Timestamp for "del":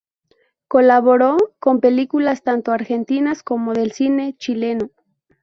3.75-3.91